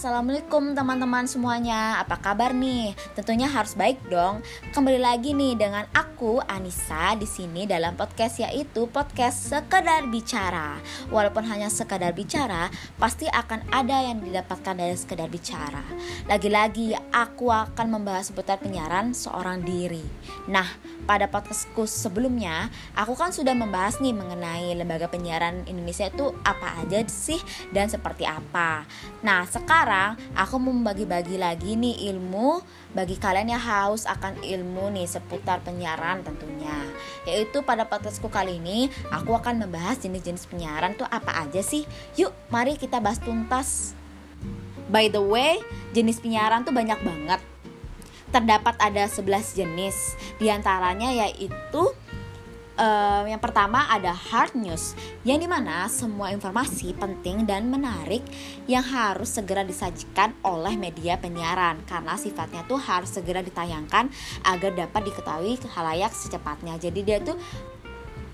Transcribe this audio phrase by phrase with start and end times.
[0.00, 2.00] assalamualaikum teman-teman semuanya.
[2.00, 2.96] Apa kabar nih?
[3.12, 4.40] Tentunya harus baik dong.
[4.72, 10.80] Kembali lagi nih dengan aku Anissa di sini dalam podcast yaitu podcast sekedar bicara.
[11.12, 15.84] Walaupun hanya sekedar bicara, pasti akan ada yang didapatkan dari sekedar bicara.
[16.32, 20.00] Lagi-lagi aku akan membahas seputar penyiaran seorang diri.
[20.48, 20.64] Nah,
[21.04, 27.04] pada podcastku sebelumnya, aku kan sudah membahas nih mengenai lembaga penyiaran Indonesia itu apa aja
[27.04, 28.88] sih dan seperti apa.
[29.20, 29.89] Nah, sekarang
[30.38, 32.62] aku mau membagi-bagi lagi nih ilmu
[32.94, 36.78] bagi kalian yang haus akan ilmu nih seputar penyiaran tentunya.
[37.26, 41.82] Yaitu pada podcastku kali ini aku akan membahas jenis-jenis penyiaran tuh apa aja sih.
[42.14, 43.98] Yuk, mari kita bahas tuntas.
[44.90, 45.58] By the way,
[45.90, 47.40] jenis penyiaran tuh banyak banget.
[48.30, 50.14] Terdapat ada 11 jenis.
[50.38, 51.82] Di antaranya yaitu
[52.76, 54.94] uh, yang pertama ada hard news,
[55.26, 58.22] yang di mana semua informasi penting dan menarik
[58.70, 64.12] yang harus segera disajikan oleh media penyiaran karena sifatnya tuh harus segera ditayangkan
[64.46, 66.78] agar dapat diketahui halayak secepatnya.
[66.78, 67.38] Jadi dia tuh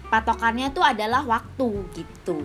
[0.08, 2.44] patokannya tuh adalah waktu gitu.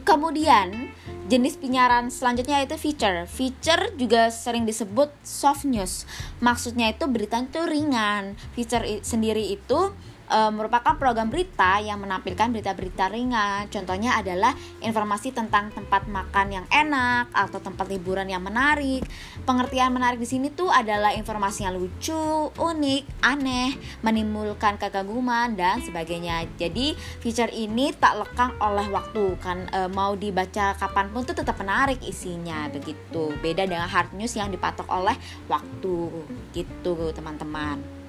[0.00, 0.90] Kemudian
[1.30, 3.30] jenis penyiaran selanjutnya itu feature.
[3.30, 6.08] Feature juga sering disebut soft news.
[6.42, 8.34] Maksudnya itu berita itu ringan.
[8.58, 9.94] Feature sendiri itu
[10.30, 13.66] e, merupakan program berita yang menampilkan berita-berita ringan.
[13.68, 19.02] Contohnya adalah informasi tentang tempat makan yang enak atau tempat liburan yang menarik.
[19.42, 23.74] Pengertian menarik di sini tuh adalah informasi yang lucu, unik, aneh,
[24.06, 26.46] menimbulkan kekaguman dan sebagainya.
[26.56, 31.58] Jadi feature ini tak lekang oleh waktu kan e, mau dibaca kapan pun tuh tetap
[31.58, 33.34] menarik isinya begitu.
[33.42, 35.18] Beda dengan hard news yang dipatok oleh
[35.50, 36.08] waktu
[36.54, 37.99] gitu teman-teman.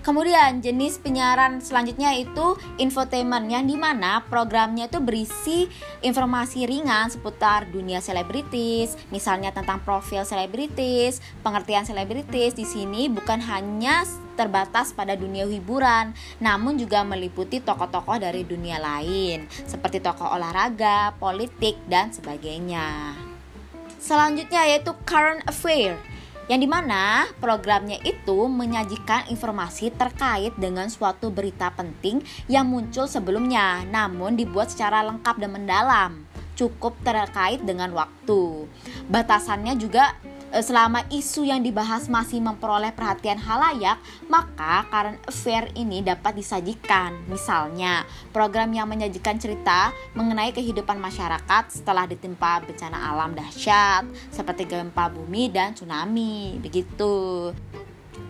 [0.00, 5.68] Kemudian jenis penyiaran selanjutnya itu infotainment yang di mana programnya itu berisi
[6.00, 14.08] informasi ringan seputar dunia selebritis, misalnya tentang profil selebritis, pengertian selebritis di sini bukan hanya
[14.40, 21.76] terbatas pada dunia hiburan, namun juga meliputi tokoh-tokoh dari dunia lain, seperti tokoh olahraga, politik,
[21.92, 23.12] dan sebagainya.
[24.00, 26.00] Selanjutnya yaitu current affair
[26.50, 32.18] yang di mana programnya itu menyajikan informasi terkait dengan suatu berita penting
[32.50, 36.10] yang muncul sebelumnya, namun dibuat secara lengkap dan mendalam,
[36.58, 38.66] cukup terkait dengan waktu.
[39.06, 40.18] Batasannya juga
[40.58, 47.14] selama isu yang dibahas masih memperoleh perhatian halayak, maka current affair ini dapat disajikan.
[47.30, 48.02] Misalnya,
[48.34, 55.48] program yang menyajikan cerita mengenai kehidupan masyarakat setelah ditimpa bencana alam dahsyat seperti gempa bumi
[55.54, 56.58] dan tsunami.
[56.58, 57.54] Begitu.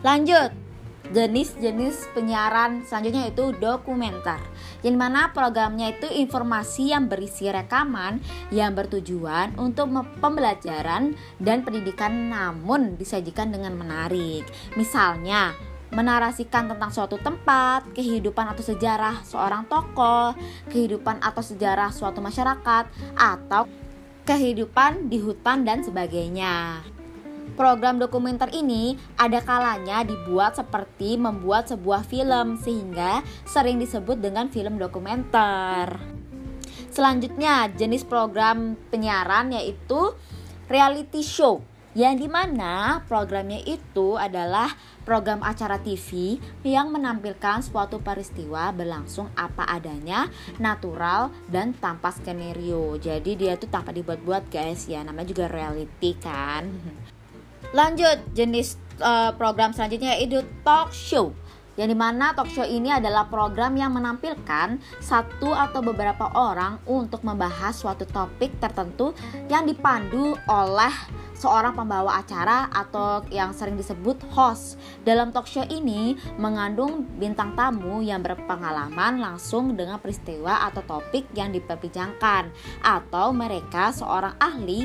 [0.05, 0.70] Lanjut,
[1.11, 4.39] jenis-jenis penyiaran selanjutnya itu dokumenter
[4.85, 8.21] yang mana programnya itu informasi yang berisi rekaman
[8.53, 9.91] yang bertujuan untuk
[10.21, 14.45] pembelajaran dan pendidikan namun disajikan dengan menarik
[14.77, 15.57] misalnya
[15.91, 20.39] menarasikan tentang suatu tempat, kehidupan atau sejarah seorang tokoh,
[20.71, 22.87] kehidupan atau sejarah suatu masyarakat,
[23.19, 23.67] atau
[24.23, 26.79] kehidupan di hutan dan sebagainya.
[27.59, 34.79] Program dokumenter ini ada kalanya dibuat seperti membuat sebuah film sehingga sering disebut dengan film
[34.81, 35.99] dokumenter.
[36.91, 40.11] Selanjutnya jenis program penyiaran yaitu
[40.67, 44.71] reality show yang di mana programnya itu adalah
[45.03, 50.31] program acara TV yang menampilkan suatu peristiwa berlangsung apa adanya,
[50.63, 52.95] natural dan tanpa skenario.
[52.95, 56.71] Jadi dia tuh tanpa dibuat-buat guys ya, namanya juga reality kan.
[57.71, 61.33] Lanjut jenis uh, program selanjutnya yaitu talk show
[61.81, 67.25] yang di mana talk show ini adalah program yang menampilkan satu atau beberapa orang untuk
[67.25, 69.17] membahas suatu topik tertentu
[69.49, 70.93] yang dipandu oleh
[71.41, 74.77] seorang pembawa acara atau yang sering disebut host.
[75.09, 81.49] Dalam talk show ini mengandung bintang tamu yang berpengalaman langsung dengan peristiwa atau topik yang
[81.49, 82.53] diperbincangkan
[82.85, 84.85] atau mereka seorang ahli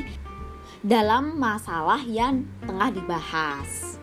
[0.86, 3.98] dalam masalah yang tengah dibahas.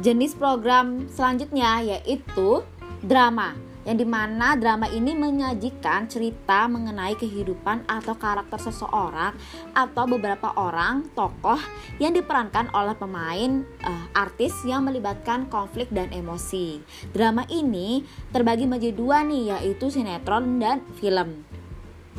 [0.00, 2.64] Jenis program selanjutnya yaitu
[3.04, 3.52] drama
[3.84, 9.36] yang di mana drama ini menyajikan cerita mengenai kehidupan atau karakter seseorang
[9.76, 11.60] atau beberapa orang tokoh
[12.00, 16.80] yang diperankan oleh pemain uh, artis yang melibatkan konflik dan emosi.
[17.12, 21.51] Drama ini terbagi menjadi dua nih yaitu sinetron dan film.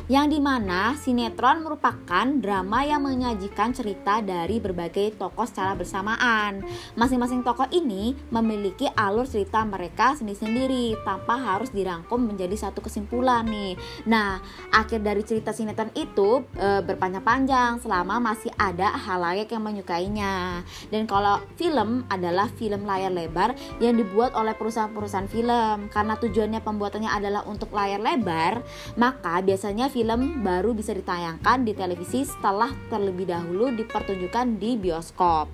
[0.04, 6.60] Yang di mana sinetron merupakan drama yang menyajikan cerita dari berbagai tokoh secara bersamaan.
[6.92, 13.80] Masing-masing tokoh ini memiliki alur cerita mereka sendiri-sendiri tanpa harus dirangkum menjadi satu kesimpulan nih.
[14.04, 14.44] Nah,
[14.76, 20.60] akhir dari cerita sinetron itu e, berpanjang-panjang selama masih ada halayak yang menyukainya.
[20.92, 27.08] Dan kalau film adalah film layar lebar yang dibuat oleh perusahaan-perusahaan film karena tujuannya pembuatannya
[27.08, 28.60] adalah untuk layar lebar,
[29.00, 35.48] maka biasanya film baru bisa ditayangkan di televisi setelah terlebih dahulu dipertunjukkan di bioskop.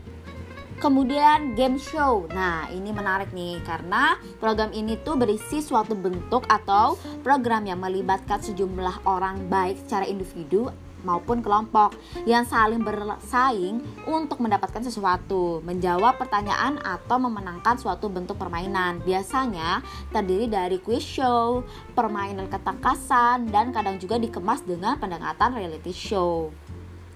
[0.81, 2.25] Kemudian game show.
[2.32, 8.41] Nah, ini menarik nih karena program ini tuh berisi suatu bentuk atau program yang melibatkan
[8.41, 16.81] sejumlah orang baik secara individu maupun kelompok yang saling bersaing untuk mendapatkan sesuatu, menjawab pertanyaan
[16.81, 19.00] atau memenangkan suatu bentuk permainan.
[19.05, 26.52] Biasanya terdiri dari quiz show, permainan ketangkasan, dan kadang juga dikemas dengan pendekatan reality show.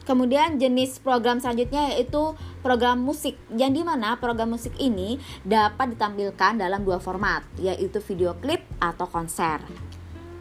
[0.05, 6.61] Kemudian jenis program selanjutnya yaitu program musik yang di mana program musik ini dapat ditampilkan
[6.61, 9.65] dalam dua format yaitu video klip atau konser.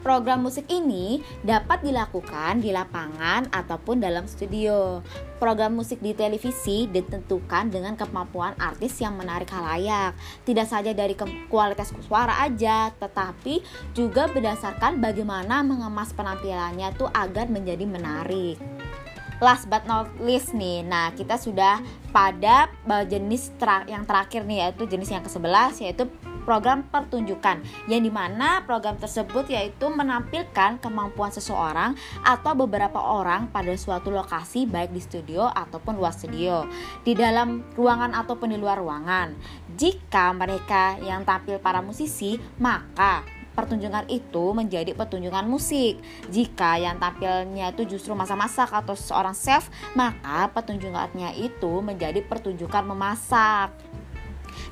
[0.04, 5.00] Program musik ini dapat dilakukan di lapangan ataupun dalam studio.
[5.40, 10.12] Program musik di televisi ditentukan dengan kemampuan artis yang menarik halayak.
[10.44, 11.16] Tidak saja dari
[11.48, 13.64] kualitas suara aja, tetapi
[13.96, 18.60] juga berdasarkan bagaimana mengemas penampilannya tuh agar menjadi menarik
[19.42, 21.82] last but not least nih nah kita sudah
[22.14, 26.06] pada eh, jenis ter yang terakhir nih yaitu jenis yang ke-11 yaitu
[26.44, 33.72] program pertunjukan yang di mana program tersebut yaitu menampilkan kemampuan seseorang atau beberapa orang pada
[33.74, 36.68] suatu lokasi baik di studio ataupun luar studio
[37.02, 39.34] di dalam ruangan ataupun di luar ruangan
[39.74, 43.24] jika mereka yang tampil para musisi maka
[43.54, 46.02] pertunjukan itu menjadi pertunjukan musik.
[46.28, 53.93] Jika yang tampilnya itu justru masa-masak atau seorang chef, maka pertunjukannya itu menjadi pertunjukan memasak.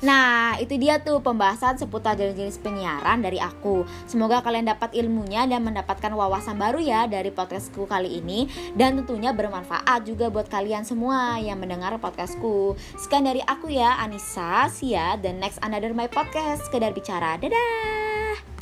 [0.03, 3.87] Nah, itu dia tuh pembahasan seputar jenis-jenis penyiaran dari aku.
[4.05, 8.47] Semoga kalian dapat ilmunya dan mendapatkan wawasan baru ya dari podcastku kali ini
[8.77, 12.75] dan tentunya bermanfaat juga buat kalian semua yang mendengar podcastku.
[12.99, 17.35] Sekian dari aku ya, Anissa, Sia, the next another my podcast, sekedar bicara.
[17.39, 18.52] Dadah.